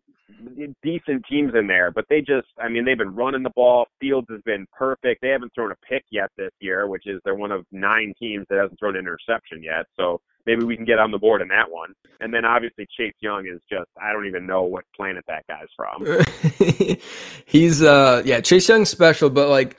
[0.84, 3.88] decent teams in there, but they just, I mean, they've been running the ball.
[4.00, 5.22] Fields has been perfect.
[5.22, 8.46] They haven't thrown a pick yet this year, which is they're one of nine teams
[8.50, 9.86] that hasn't thrown an interception yet.
[9.98, 11.94] So maybe we can get on the board in that one.
[12.20, 15.68] And then obviously Chase Young is just, I don't even know what planet that guy's
[15.76, 16.98] from.
[17.46, 19.78] He's, uh, yeah, Chase Young's special, but like,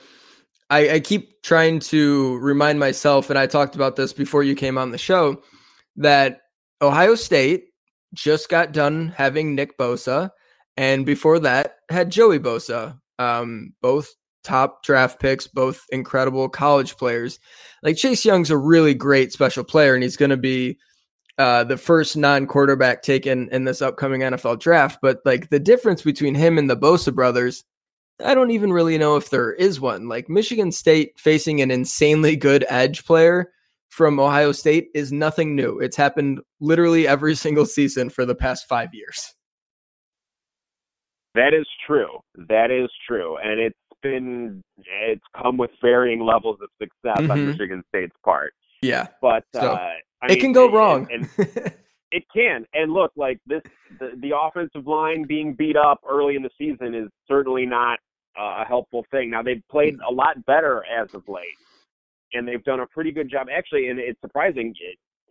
[0.69, 4.77] I, I keep trying to remind myself, and I talked about this before you came
[4.77, 5.41] on the show,
[5.97, 6.43] that
[6.81, 7.70] Ohio State
[8.13, 10.31] just got done having Nick Bosa
[10.77, 17.39] and before that had Joey Bosa, um, both top draft picks, both incredible college players.
[17.83, 20.77] Like Chase Young's a really great special player, and he's going to be
[21.37, 24.99] uh, the first non-quarterback taken in this upcoming NFL draft.
[25.01, 27.63] But like the difference between him and the Bosa brothers,
[28.23, 30.07] I don't even really know if there is one.
[30.07, 33.51] Like Michigan State facing an insanely good edge player
[33.91, 35.79] from Ohio State is nothing new.
[35.79, 39.33] It's happened literally every single season for the past five years.
[41.35, 42.19] That is true.
[42.49, 47.31] That is true, and it's been it's come with varying levels of success mm-hmm.
[47.31, 48.53] on Michigan State's part.
[48.81, 49.89] Yeah, but so, uh,
[50.23, 51.07] it mean, can go and, wrong.
[51.11, 51.73] And, and
[52.11, 52.65] it can.
[52.73, 53.61] And look, like this,
[53.99, 57.99] the, the offensive line being beat up early in the season is certainly not
[58.37, 59.29] uh, a helpful thing.
[59.29, 61.57] Now they've played a lot better as of late,
[62.33, 63.47] and they've done a pretty good job.
[63.53, 64.73] Actually, and it's surprising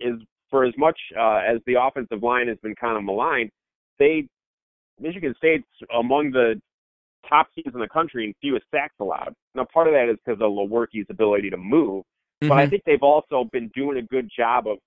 [0.01, 0.15] is
[0.51, 3.51] for as much uh, as the offensive line has been kind of maligned,
[3.99, 4.27] they
[4.99, 5.65] Michigan State's
[5.99, 6.61] among the
[7.29, 9.35] top teams in the country in fewest sacks allowed.
[9.55, 12.49] Now, part of that is because of Lewerke's ability to move, mm-hmm.
[12.49, 12.71] but I mm-hmm.
[12.71, 14.79] think they've also been doing a good job of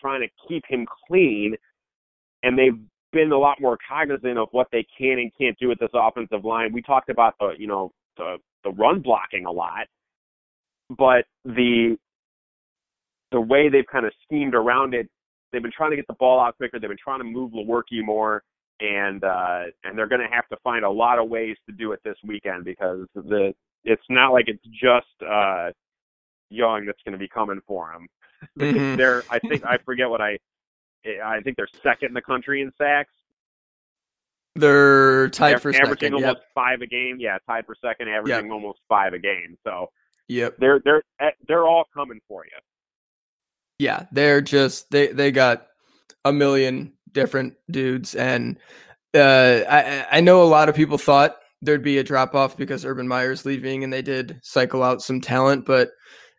[0.00, 1.54] trying to keep him clean,
[2.42, 2.78] and they've
[3.12, 6.44] been a lot more cognizant of what they can and can't do with this offensive
[6.44, 6.72] line.
[6.72, 9.86] We talked about the, you know, the the run blocking a lot,
[10.90, 11.96] but the
[13.32, 15.08] the way they've kind of schemed around it,
[15.52, 16.78] they've been trying to get the ball out quicker.
[16.78, 18.42] They've been trying to move Lewerke more
[18.80, 21.92] and uh, and they're going to have to find a lot of ways to do
[21.92, 25.70] it this weekend because the it's not like it's just uh,
[26.50, 28.06] Young that's going to be coming for them.
[28.58, 28.96] Mm-hmm.
[28.96, 30.36] they're I think I forget what I
[31.24, 33.12] I think they're second in the country in sacks.
[34.54, 36.54] They're tied they're for averaging second, almost yep.
[36.54, 37.16] five a game.
[37.18, 38.52] Yeah, tied for second, averaging yep.
[38.52, 39.56] almost five a game.
[39.64, 39.88] So
[40.28, 42.58] yep, they're they're eh, they're all coming for you.
[43.78, 45.66] Yeah, they're just they they got
[46.24, 48.14] a million different dudes.
[48.14, 48.58] And
[49.14, 52.84] uh, I, I know a lot of people thought there'd be a drop off because
[52.84, 55.64] Urban Meyer's leaving, and they did cycle out some talent.
[55.64, 55.90] But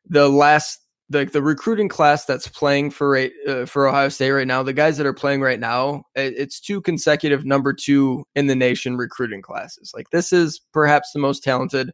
[0.07, 4.47] the last, like the, the recruiting class that's playing for uh, for Ohio State right
[4.47, 8.47] now, the guys that are playing right now, it, it's two consecutive number two in
[8.47, 9.91] the nation recruiting classes.
[9.95, 11.91] Like this is perhaps the most talented.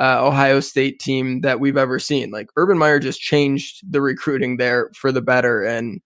[0.00, 2.30] Uh, Ohio State team that we've ever seen.
[2.30, 6.00] Like Urban Meyer just changed the recruiting there for the better, and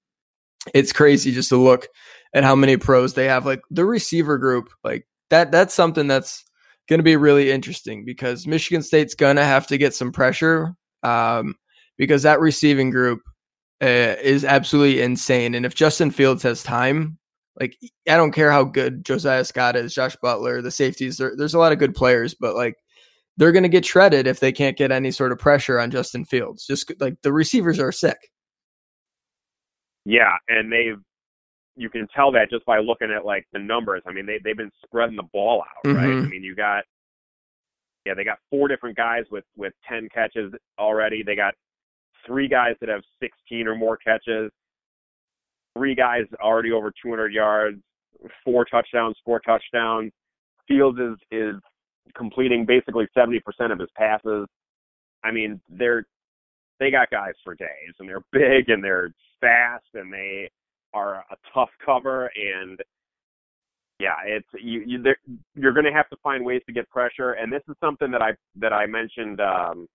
[0.74, 1.86] it's crazy just to look
[2.34, 3.46] at how many pros they have.
[3.46, 6.44] Like the receiver group, like that that's something that's
[6.88, 10.74] going to be really interesting because Michigan State's going to have to get some pressure
[11.02, 11.54] um,
[11.96, 13.20] because that receiving group
[13.82, 15.54] uh, is absolutely insane.
[15.54, 17.18] And if Justin Fields has time,
[17.60, 17.76] like
[18.08, 21.58] I don't care how good Josiah Scott is, Josh Butler, the safeties, there, there's a
[21.58, 22.74] lot of good players, but like
[23.36, 26.24] they're going to get shredded if they can't get any sort of pressure on Justin
[26.24, 26.66] Fields.
[26.66, 28.30] Just like the receivers are sick.
[30.04, 30.98] Yeah, and they've
[31.76, 34.02] you can tell that just by looking at like the numbers.
[34.06, 36.06] I mean, they they've been spreading the ball out, right?
[36.06, 36.26] Mhm.
[36.26, 36.84] I mean, you got
[38.04, 41.22] yeah, they got four different guys with with 10 catches already.
[41.22, 41.54] They got
[42.26, 44.50] three guys that have 16 or more catches.
[45.76, 47.80] Three guys already over 200 yards,
[48.44, 50.12] four touchdowns, four touchdowns.
[50.68, 51.54] Fields is is
[52.16, 53.40] completing basically 70%
[53.72, 54.46] of his passes.
[55.22, 56.04] I mean, they're
[56.80, 60.50] they got guys for days, and they're big and they're fast and they
[60.92, 62.30] are a tough cover.
[62.34, 62.80] And
[64.00, 65.14] yeah, it's you, you
[65.54, 67.32] you're going to have to find ways to get pressure.
[67.32, 69.86] And this is something that I that I mentioned um,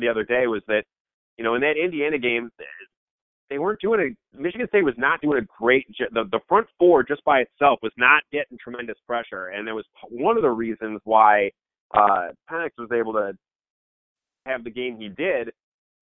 [0.00, 0.84] the other day was that
[1.36, 2.50] you know in that Indiana game
[3.50, 7.02] they weren't doing a Michigan State was not doing a great the the front four
[7.02, 9.48] just by itself was not getting tremendous pressure.
[9.48, 11.50] And there was one of the reasons why
[11.94, 13.32] uh Penix was able to
[14.46, 15.50] have the game he did.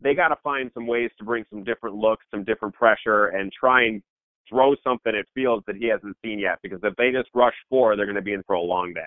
[0.00, 3.52] They got to find some ways to bring some different looks some different pressure and
[3.52, 4.02] try and
[4.48, 7.96] throw something at Fields that he hasn't seen yet because if they just rush four
[7.96, 9.02] they're going to be in for a long day.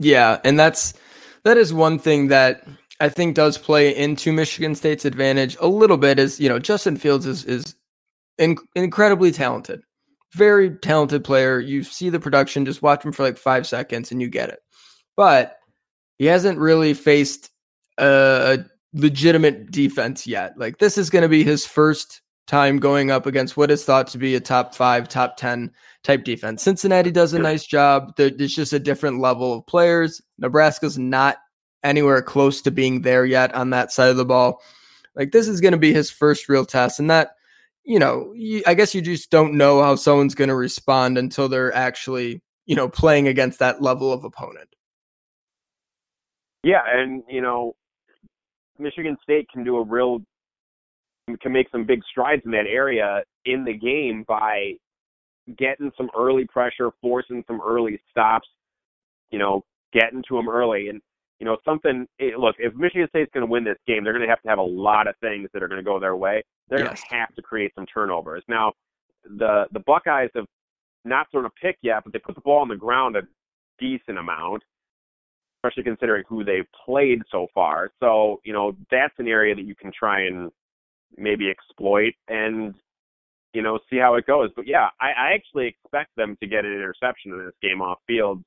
[0.00, 0.94] Yeah, and that's
[1.44, 2.66] that is one thing that
[3.00, 6.18] I think does play into Michigan State's advantage a little bit.
[6.18, 7.74] Is you know Justin Fields is is
[8.38, 9.80] in, incredibly talented,
[10.32, 11.58] very talented player.
[11.60, 14.60] You see the production, just watch him for like five seconds and you get it.
[15.16, 15.56] But
[16.18, 17.50] he hasn't really faced
[17.98, 18.58] a,
[18.96, 20.56] legitimate defense yet.
[20.56, 24.06] Like this is going to be his first time going up against what is thought
[24.08, 25.72] to be a top five, top ten
[26.04, 26.62] type defense.
[26.62, 28.14] Cincinnati does a nice job.
[28.16, 30.20] There- There's just a different level of players.
[30.38, 31.38] Nebraska's not
[31.84, 34.62] anywhere close to being there yet on that side of the ball.
[35.14, 37.36] Like this is going to be his first real test, and that
[37.84, 38.34] you know,
[38.66, 42.74] I guess you just don't know how someone's going to respond until they're actually you
[42.74, 44.68] know playing against that level of opponent.
[46.64, 47.76] Yeah, and you know,
[48.78, 50.22] Michigan State can do a real
[51.40, 54.72] can make some big strides in that area in the game by
[55.58, 58.48] getting some early pressure, forcing some early stops,
[59.30, 61.00] you know, getting to them early and
[61.40, 64.24] you know something eh, look, if Michigan State's going to win this game, they're going
[64.24, 66.42] to have to have a lot of things that are going to go their way.
[66.68, 66.88] They're Yes.
[66.88, 68.44] going to have to create some turnovers.
[68.48, 68.72] Now,
[69.24, 70.46] the the Buckeyes have
[71.04, 73.22] not thrown a pick yet, but they put the ball on the ground a
[73.78, 74.62] decent amount
[75.64, 77.90] especially considering who they've played so far.
[78.00, 80.50] So, you know, that's an area that you can try and
[81.16, 82.74] maybe exploit and,
[83.54, 84.50] you know, see how it goes.
[84.56, 87.98] But yeah, I, I actually expect them to get an interception in this game off
[88.06, 88.42] field,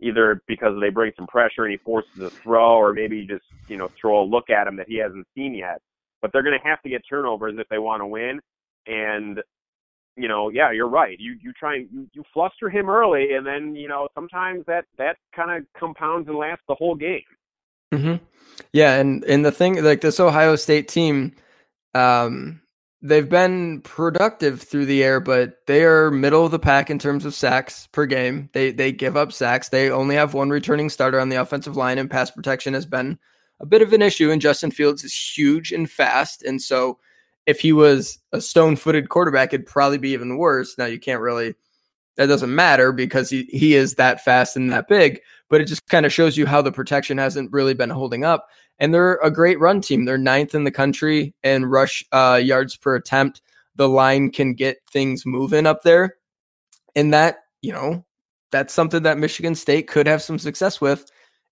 [0.00, 3.76] either because they bring some pressure and he forces a throw, or maybe just, you
[3.76, 5.80] know, throw a look at him that he hasn't seen yet.
[6.22, 8.40] But they're going to have to get turnovers if they want to win.
[8.86, 9.40] And,
[10.16, 11.18] you know, yeah, you're right.
[11.18, 14.84] You you try and you, you fluster him early, and then you know sometimes that
[14.98, 17.22] that kind of compounds and lasts the whole game.
[17.92, 18.16] hmm
[18.72, 21.32] Yeah, and and the thing like this Ohio State team,
[21.94, 22.60] um,
[23.02, 27.24] they've been productive through the air, but they are middle of the pack in terms
[27.24, 28.50] of sacks per game.
[28.52, 29.68] They they give up sacks.
[29.68, 33.18] They only have one returning starter on the offensive line, and pass protection has been
[33.60, 34.30] a bit of an issue.
[34.30, 36.98] And Justin Fields is huge and fast, and so
[37.46, 40.76] if he was a stone-footed quarterback, it'd probably be even worse.
[40.76, 41.54] Now you can't really.
[42.16, 45.86] That doesn't matter because he, he is that fast and that big, but it just
[45.88, 48.46] kind of shows you how the protection hasn't really been holding up
[48.80, 50.04] and they're a great run team.
[50.06, 53.42] They're ninth in the country in rush uh, yards per attempt.
[53.76, 56.16] The line can get things moving up there,
[56.96, 58.04] and that you know
[58.50, 61.04] that's something that Michigan State could have some success with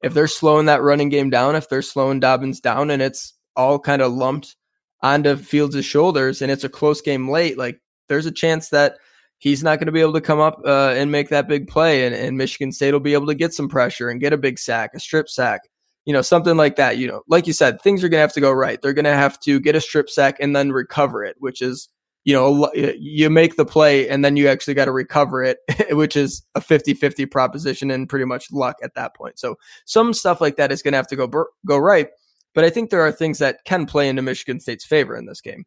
[0.03, 1.55] if they're slowing that running game down.
[1.55, 4.57] If they're slowing Dobbins down, and it's all kind of lumped
[5.03, 7.59] onto Fields' shoulders, and it's a close game late.
[7.59, 8.97] Like there's a chance that
[9.39, 12.07] he's not going to be able to come up uh, and make that big play,
[12.07, 14.59] and, and Michigan State will be able to get some pressure and get a big
[14.59, 15.63] sack, a strip sack
[16.09, 16.97] you know, something like that.
[16.97, 18.81] You know, like you said, things are going to have to go right.
[18.81, 21.91] They're going to have to get a strip sack and then recover it, which is,
[22.25, 25.59] you know, you make the play and then you actually got to recover it,
[25.91, 29.39] which is a 50 50 proposition and pretty much luck at that point.
[29.39, 31.29] So some stuff like that is going to have to go,
[31.67, 32.09] go right.
[32.55, 35.43] But I think there are things that can play into Michigan State's favor in this
[35.43, 35.67] game.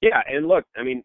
[0.00, 1.02] Yeah, and look, I mean,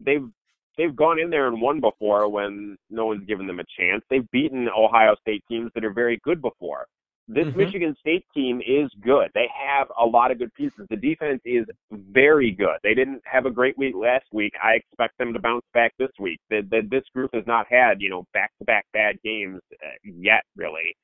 [0.00, 0.28] they've
[0.76, 4.02] they've gone in there and won before when no one's given them a chance.
[4.08, 6.86] They've beaten Ohio State teams that are very good before.
[7.28, 7.56] This Mhm.
[7.56, 9.30] Michigan State team is good.
[9.34, 10.86] They have a lot of good pieces.
[10.88, 12.78] The defense is very good.
[12.82, 14.52] They didn't have a great week last week.
[14.60, 16.40] I expect them to bounce back this week.
[16.48, 20.96] The, the, this group has not had, you know, back-to-back bad games uh, yet, really,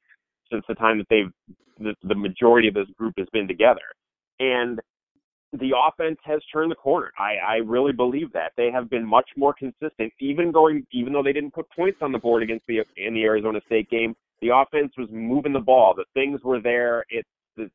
[0.51, 1.31] since the time that they've
[1.79, 3.83] the, the majority of this group has been together.
[4.41, 4.81] And
[5.53, 7.13] the offense has turned the corner.
[7.19, 11.23] I, I really believe that they have been much more consistent, even going, even though
[11.23, 14.15] they didn't put points on the board against the in the Arizona State game.
[14.43, 15.95] The offense was moving the ball.
[15.95, 17.05] The things were there.
[17.09, 17.29] It's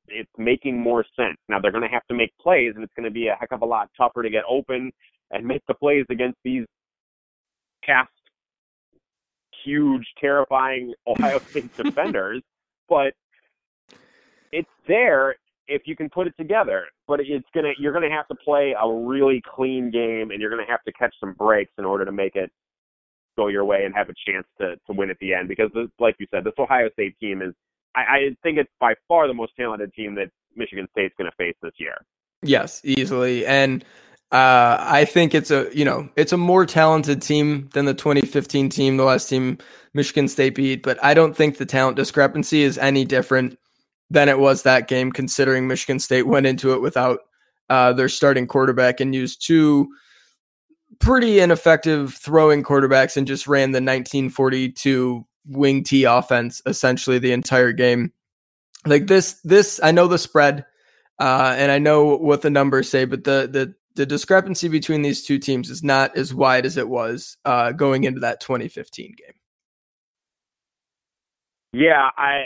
[0.07, 1.37] it's making more sense.
[1.49, 3.51] Now they're going to have to make plays, and it's going to be a heck
[3.51, 4.91] of a lot tougher to get open
[5.31, 6.65] and make the plays against these
[7.83, 8.11] cast
[9.63, 12.43] huge, terrifying Ohio State defenders.
[12.89, 13.13] But
[14.51, 15.35] it's there
[15.67, 16.85] if you can put it together.
[17.07, 20.69] But it's gonna you're gonna have to play a really clean game, and you're gonna
[20.69, 22.51] have to catch some breaks in order to make it
[23.37, 25.47] go your way and have a chance to to win at the end.
[25.47, 27.53] Because like you said, this Ohio State team is
[27.95, 31.55] I, I think it's by far the most talented team that Michigan State's to face
[31.61, 31.95] this year.
[32.43, 33.83] Yes, easily, and
[34.31, 38.69] uh, I think it's a you know it's a more talented team than the 2015
[38.69, 39.57] team, the last team
[39.93, 40.83] Michigan State beat.
[40.83, 43.57] But I don't think the talent discrepancy is any different
[44.11, 47.19] than it was that game, considering Michigan State went into it without
[47.69, 49.87] uh, their starting quarterback and used two
[50.99, 57.71] pretty ineffective throwing quarterbacks and just ran the 1942 wing T offense essentially the entire
[57.71, 58.11] game.
[58.85, 60.65] Like this, this I know the spread,
[61.17, 65.23] uh, and I know what the numbers say, but the the the discrepancy between these
[65.23, 69.35] two teams is not as wide as it was uh, going into that 2015 game.
[71.73, 72.45] Yeah, I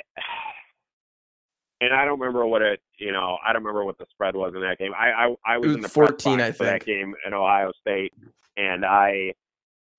[1.82, 2.80] and I don't remember what it.
[2.98, 4.94] You know, I don't remember what the spread was in that game.
[4.98, 6.58] I I, I was, was in the 14, I think.
[6.58, 8.14] for that game in Ohio State,
[8.58, 9.34] and I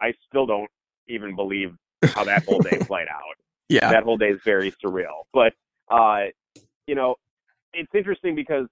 [0.01, 0.71] I still don't
[1.09, 3.23] even believe how that whole day played out.
[3.69, 3.91] Yeah.
[3.91, 5.25] That whole day is very surreal.
[5.33, 5.53] But
[5.91, 6.27] uh,
[6.87, 7.17] you know,
[7.73, 8.67] it's interesting because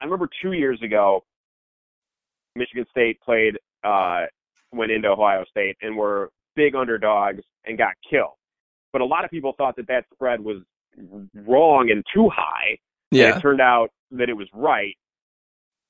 [0.00, 1.24] I remember two years ago
[2.56, 4.26] Michigan State played uh
[4.72, 8.34] went into Ohio State and were big underdogs and got killed.
[8.92, 10.58] But a lot of people thought that that spread was
[11.46, 12.78] wrong and too high.
[13.10, 13.26] Yeah.
[13.26, 14.96] And it turned out that it was right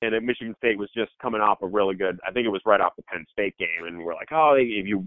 [0.03, 2.19] and that Michigan State was just coming off a really good.
[2.27, 4.87] I think it was right off the Penn State game, and we're like, oh, if
[4.87, 5.07] you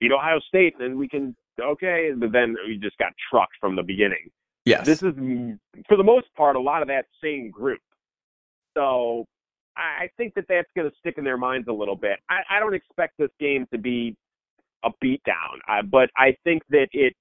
[0.00, 2.10] beat Ohio State, then we can okay.
[2.16, 4.30] But then we just got trucked from the beginning.
[4.64, 4.86] Yes.
[4.86, 5.14] This is
[5.88, 7.80] for the most part a lot of that same group.
[8.76, 9.26] So
[9.76, 12.18] I think that that's going to stick in their minds a little bit.
[12.28, 14.16] I, I don't expect this game to be
[14.84, 17.14] a beatdown, uh, but I think that it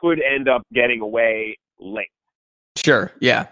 [0.00, 2.08] could end up getting away late.
[2.76, 3.12] Sure.
[3.20, 3.46] Yeah.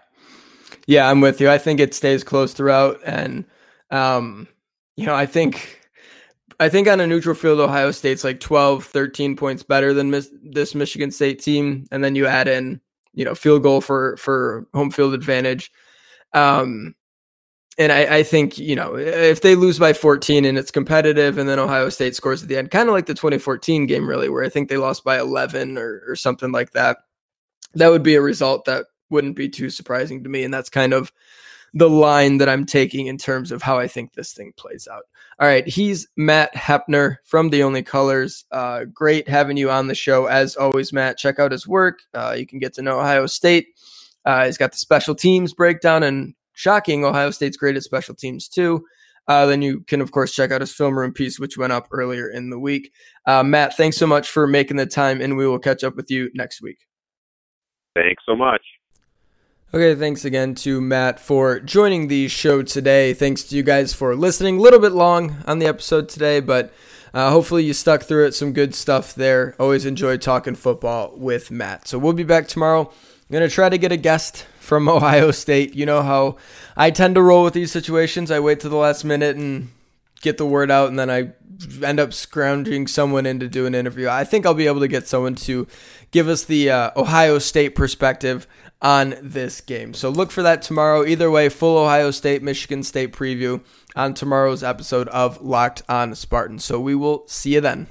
[0.87, 1.51] Yeah, I'm with you.
[1.51, 3.45] I think it stays close throughout, and
[3.91, 4.47] um,
[4.97, 5.81] you know, I think
[6.61, 10.31] I think on a neutral field, Ohio State's like 12, 13 points better than mis-
[10.43, 11.87] this Michigan State team.
[11.91, 12.81] And then you add in,
[13.13, 15.71] you know, field goal for, for home field advantage.
[16.33, 16.95] Um,
[17.77, 21.49] and I, I think, you know, if they lose by 14 and it's competitive and
[21.49, 24.45] then Ohio State scores at the end, kind of like the 2014 game, really, where
[24.45, 26.99] I think they lost by 11 or, or something like that,
[27.75, 30.45] that would be a result that wouldn't be too surprising to me.
[30.45, 31.13] And that's kind of
[31.73, 35.03] the line that I'm taking in terms of how I think this thing plays out.
[35.41, 38.45] All right, he's Matt Hepner from The Only Colors.
[38.53, 41.19] Uh, great having you on the show as always, Matt.
[41.19, 41.99] Check out his work.
[42.15, 43.67] Uh, you can get to know Ohio State.
[44.25, 48.49] Uh, he's got the special teams breakdown and shocking Ohio State's great at special teams
[48.49, 48.85] too.
[49.27, 51.89] Uh, then you can, of course, check out his film room piece, which went up
[51.91, 52.93] earlier in the week.
[53.27, 56.11] Uh, Matt, thanks so much for making the time, and we will catch up with
[56.11, 56.79] you next week.
[57.95, 58.61] Thanks so much.
[59.73, 63.13] Okay, thanks again to Matt for joining the show today.
[63.15, 64.59] Thanks to you guys for listening.
[64.59, 66.73] A little bit long on the episode today, but
[67.13, 68.35] uh, hopefully you stuck through it.
[68.35, 69.57] Some good stuff there.
[69.59, 71.89] Always enjoy talking football with Matt.
[71.89, 72.83] So we'll be back tomorrow.
[72.83, 75.75] I'm going to try to get a guest from Ohio State.
[75.75, 76.37] You know how
[76.77, 78.31] I tend to roll with these situations.
[78.31, 79.71] I wait to the last minute and
[80.21, 81.33] get the word out, and then I
[81.85, 84.09] end up scrounging someone in to do an interview.
[84.09, 85.69] I think I'll be able to get someone to
[86.11, 88.47] give us the uh, Ohio State perspective
[88.83, 89.95] on this game.
[89.95, 91.05] So look for that tomorrow.
[91.05, 93.63] Either way, full Ohio State, Michigan State preview
[93.95, 96.65] on tomorrow's episode of Locked on Spartans.
[96.65, 97.89] So we will see you then.